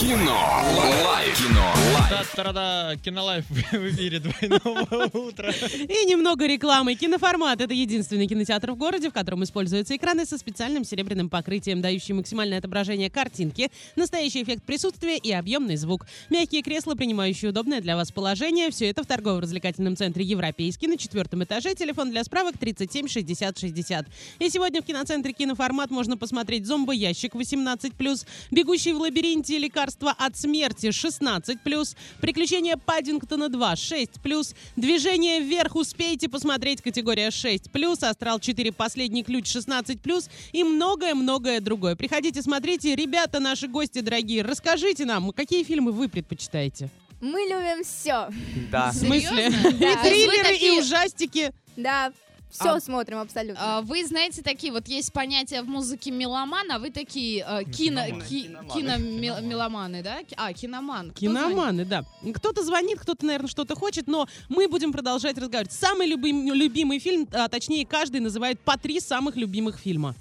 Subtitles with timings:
[0.00, 0.62] Кино.
[1.04, 1.36] Лайф.
[1.38, 1.74] Кино.
[1.92, 2.08] Лайф.
[2.34, 5.50] Та-та-да, кинолайф в эфире двойного утра.
[5.50, 6.94] И немного рекламы.
[6.94, 12.14] Киноформат— это единственный кинотеатр в городе, в котором используются экраны со специальным серебряным покрытием, дающие
[12.14, 16.06] максимальное отображение картинки, настоящий эффект присутствия и объемный звук.
[16.30, 18.70] Мягкие кресла, принимающие удобное для вас положение.
[18.70, 21.74] Все это в торгово-развлекательном центре «Европейский» на четвертом этаже.
[21.74, 24.06] Телефон для справок 37 60 60.
[24.38, 29.58] И сегодня в киноцентре «Киноформат» можно посмотреть «Зомбоящик» 18+, «Бегущий в лабиринте.
[29.88, 38.38] Лекарства от смерти» 16+, «Приключения Паддингтона 2» 6+, «Движение вверх» успейте посмотреть категория 6+, «Астрал
[38.38, 38.72] 4.
[38.72, 41.96] Последний ключ» 16+, и многое-многое другое.
[41.96, 42.94] Приходите, смотрите.
[42.94, 46.90] Ребята, наши гости дорогие, расскажите нам, какие фильмы вы предпочитаете?
[47.20, 48.28] Мы любим все.
[48.70, 48.90] Да.
[48.92, 49.50] В смысле?
[49.50, 49.92] Да.
[49.92, 51.52] И триллеры, и такие- ужастики.
[51.76, 52.12] Да,
[52.50, 53.78] все А- смотрим абсолютно.
[53.78, 58.02] А, Вы знаете такие, вот есть понятие в музыке меломан, а вы такие э, кино,
[58.28, 60.18] ки- киномеломаны, да?
[60.36, 61.10] А, киноман.
[61.10, 62.04] Кто Киноманы, да.
[62.34, 65.72] Кто-то звонит, кто-то, наверное, что-то хочет, но мы будем продолжать разговаривать.
[65.72, 70.14] Самый любим- любимый фильм, а, точнее, каждый называет по три самых любимых фильма.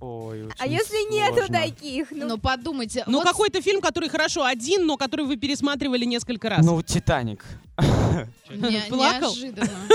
[0.00, 1.54] Ой, очень а если нету сложно.
[1.60, 2.08] таких?
[2.08, 2.24] звонит?
[2.24, 3.04] Ну, Ну, подумайте.
[3.06, 6.66] Ну, вот какой-то фильм, который хорошо один, но который вы пересматривали несколько раз.
[6.66, 7.44] Ну, Титаник.
[8.50, 9.34] не- Плакал?
[9.34, 9.88] неожиданно.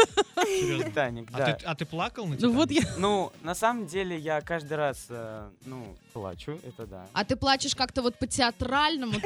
[0.46, 1.54] Титаник, А да.
[1.54, 2.58] ты, а ты плакал на Ну, «Титанике»?
[2.58, 2.82] вот я...
[2.98, 7.06] Ну, на самом деле, я каждый раз, э, ну, плачу, это да.
[7.14, 9.14] А ты плачешь как-то вот по-театральному?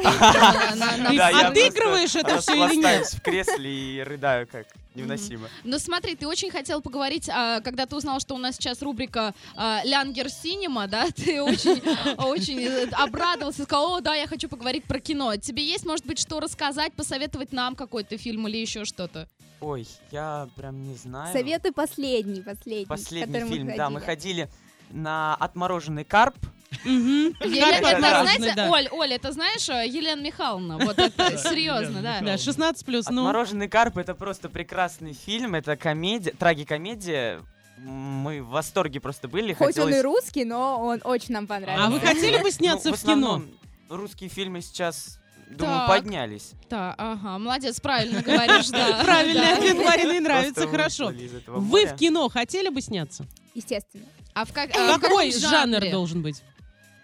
[1.48, 3.08] отыгрываешь это все или нет?
[3.08, 5.48] в кресле и рыдаю как невыносимо.
[5.64, 9.34] Ну смотри, ты очень хотел поговорить, а, когда ты узнал, что у нас сейчас рубрика
[9.56, 11.82] а, Лянгер Синема, да, ты очень,
[12.18, 15.38] очень э, обрадовался, сказал, о, да, я хочу поговорить про кино.
[15.38, 19.28] Тебе есть, может быть, что рассказать, посоветовать нам какой-то фильм или еще что-то?
[19.60, 21.32] Ой, я прям не знаю.
[21.34, 22.86] советы последний, последний.
[22.88, 24.50] Последний который мы фильм, да, мы ходили.
[24.90, 26.36] на отмороженный карп.
[26.84, 28.70] Знаете.
[28.70, 32.22] Оль, Оль, это знаешь, э, Елена Михайловна, вот это серьезно, да.
[32.22, 33.22] Да, 16 плюс, ну.
[33.22, 37.42] Отмороженный карп это просто прекрасный фильм, это комедия, трагикомедия.
[37.78, 39.54] Мы в восторге просто были.
[39.54, 41.88] Хоть он и хотелось- русский, но он очень нам понравился.
[41.88, 43.12] А вы хотели бы сняться Ну, в кино?
[43.14, 43.50] основном
[43.90, 45.20] Русские фильмы сейчас,
[45.58, 45.88] думаю, Так.
[45.88, 46.52] поднялись.
[46.70, 49.00] Да, ага, молодец, правильно говоришь, да.
[49.04, 51.12] Правильный ответ Мариной нравится, хорошо.
[51.48, 53.26] Вы в кино хотели бы сняться?
[53.54, 54.06] Естественно.
[54.34, 56.42] А в, а Какой жанр должен быть?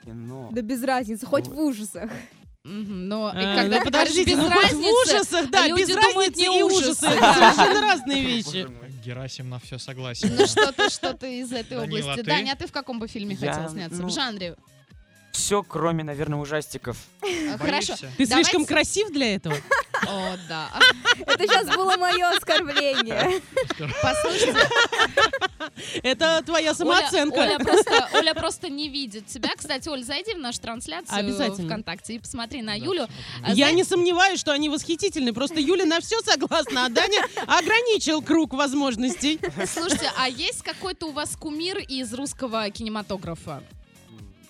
[0.03, 0.49] Кино.
[0.51, 2.09] Да без разницы, хоть в ужасах.
[2.63, 5.79] Но и А, когда ну, ты подождите, без ну хоть в разницы, ужасах, да, люди
[5.81, 7.05] без думают, разницы не и ужасы.
[7.05, 8.67] Это совершенно разные вещи.
[9.05, 10.35] Герасим на все согласен.
[10.37, 12.15] Ну что-то, что-то из этой области.
[12.15, 12.23] ты?
[12.23, 14.01] Даня, а ты в каком бы фильме хотел сняться?
[14.01, 14.57] ну, В жанре?
[15.31, 16.97] Все, кроме, наверное, ужастиков.
[17.21, 17.93] Э, Хорошо.
[17.95, 19.55] Ты Давайте- слишком красив для этого?
[20.07, 20.69] О, да.
[21.25, 23.41] Это сейчас было мое оскорбление.
[24.01, 24.67] Послушайте,
[26.03, 27.39] Это твоя Оля, самооценка.
[27.39, 29.49] Оля просто, Оля просто не видит тебя.
[29.55, 31.67] Кстати, Оль, зайди в нашу трансляцию Обязательно.
[31.67, 33.07] ВКонтакте и посмотри на Да, Юлю.
[33.43, 35.33] А Я не сомневаюсь, что они восхитительны.
[35.33, 39.39] Просто Юля на все согласна, а Даня ограничил круг возможностей.
[39.71, 43.61] Слушайте, а есть какой-то у вас кумир из русского кинематографа?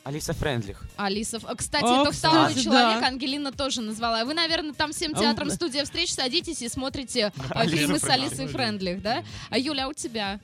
[0.08, 0.82] Алиса Френдлих.
[0.96, 1.44] Алисов.
[1.46, 3.08] А, Кстати, О, это второй кстати, человек, да.
[3.08, 4.24] Ангелина тоже назвала.
[4.24, 8.06] Вы, наверное, там всем театром студия встреч садитесь и смотрите Алису фильмы с.
[8.06, 9.26] Алисой Френдлих, да?
[9.50, 10.40] А Юля, а у тебя?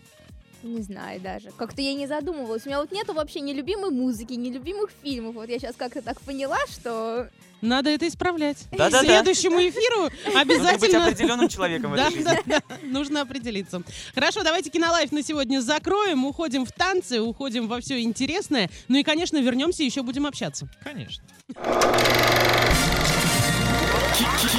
[0.64, 1.52] Не знаю даже.
[1.58, 2.66] Как-то я не задумывалась.
[2.66, 5.36] У меня вот нету вообще ни любимой музыки, ни любимых фильмов.
[5.36, 7.28] Вот я сейчас как-то так поняла, что...
[7.62, 8.58] Надо это исправлять.
[8.72, 9.00] Да-да-да.
[9.00, 11.06] К следующему эфиру Нужно быть обязательно...
[11.08, 12.24] определенным человеком в Да, этой жизни.
[12.46, 13.82] да, да, нужно определиться.
[14.14, 18.70] Хорошо, давайте кинолайф на сегодня закроем, уходим в танцы, уходим во все интересное.
[18.90, 20.68] Ну и, конечно, вернемся, еще будем общаться.
[20.84, 21.24] Конечно.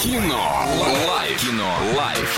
[0.02, 0.66] Кино.
[1.08, 1.40] Лайф.
[1.42, 1.76] Кино.
[1.96, 2.30] Лайф.